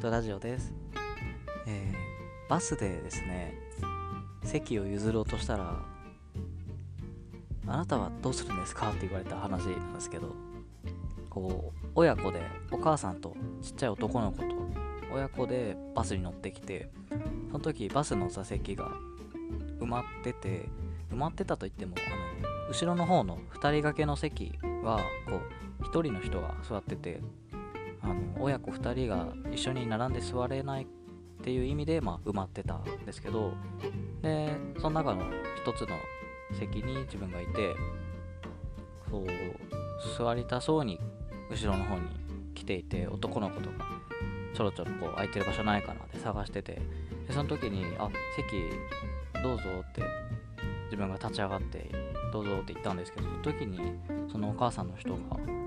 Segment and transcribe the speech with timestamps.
[0.00, 0.72] トラジオです、
[1.66, 2.00] えー
[2.48, 3.54] バスでですね
[4.42, 5.76] 席を譲ろうとしたら
[7.68, 10.34] あなたはどうするんですかって言われた話なんですけど
[11.28, 12.42] こう親子で
[12.72, 14.46] お母さんとちっちゃい男の子と
[15.14, 16.90] 親子でバスに乗ってきて
[17.52, 18.90] その時バスの座席が
[19.78, 20.68] 埋まってて
[21.12, 25.40] 埋まってたといってもあの後ろの方の2人掛けの席はこ
[25.80, 27.20] う1人の人が座ってて
[28.02, 30.86] あの親子2人が一緒に並んで座れないっ
[31.42, 33.52] ていう意味で、まあ、埋まってたんですけど
[34.22, 35.24] でその中の
[35.56, 35.96] 一つの
[36.58, 37.74] 席に自分がいて
[39.10, 39.26] そう
[40.18, 41.00] 座りたそうに
[41.50, 42.02] 後ろの方に
[42.54, 44.00] 来ていて男の子とか
[44.54, 46.80] ちょろちょろこう空いてる場所ないかなって探してて
[47.26, 50.02] でその時に「あ席どうぞ」って
[50.84, 51.90] 自分が立ち上がって
[52.32, 53.78] 「どうぞ」って言ったんですけどその時に
[54.30, 55.18] そのお母さんの人が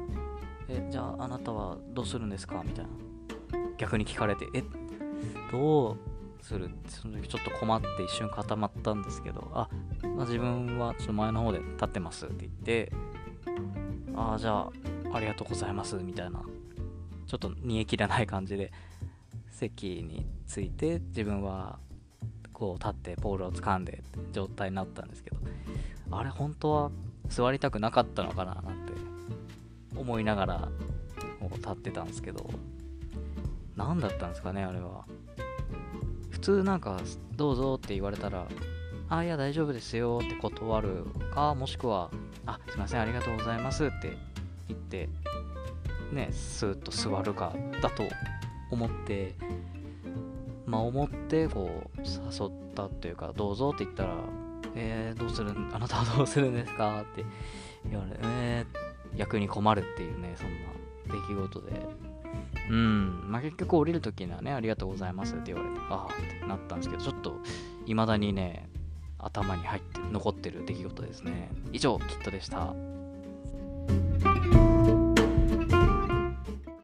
[0.69, 2.91] 「えじゃああなたはどうするんですか?」みたいな
[3.77, 4.63] 逆に聞かれて「え
[5.51, 5.97] どう
[6.43, 9.69] する?」その時ちょっと困って一瞬固まったんですけど「あ、
[10.15, 12.91] まあ、自分はちょっと前の方で立ってます」って言って
[14.15, 14.71] 「ああじゃあ
[15.13, 16.41] ありがとうございます」みたいな
[17.25, 18.71] ちょっと煮え切らない感じで
[19.49, 21.79] 席について自分は
[22.51, 25.37] こう立ってポールを掴んで状態になったんですけど
[26.11, 26.91] あれ本当は
[27.27, 28.55] 座りたくなかったのかな？
[28.55, 28.93] なんて
[29.95, 30.69] 思いながら
[31.57, 32.49] 立ってたんですけど
[33.75, 35.05] 何だったんですかねあれは。
[36.29, 36.99] 普通なんか
[37.35, 38.47] どうぞって言われたら
[39.09, 42.09] あいや大丈夫ですよって断るかもしくは
[42.45, 44.17] あすいませんありがとうございますって
[44.67, 45.09] 言って
[46.11, 48.03] ねスーッと座るかだと
[48.71, 49.35] 思って
[50.65, 54.15] まあ思ってこう誘ったというかどうぞって言ったら
[54.75, 57.01] えー、どうするあなたはどうするんですか？
[57.03, 57.23] って
[57.89, 58.77] 言われえー、
[59.17, 61.71] 逆に困るっていうねそんな出来事で。
[62.69, 63.25] うん。
[63.27, 67.39] まあ結局降りる時にはねありがとうございますって言われてああってなったんですけどちょっと
[67.85, 68.69] 未だにね
[69.19, 71.49] 頭に入って残ってる出来事ですね。
[71.71, 72.73] 以上キットでした。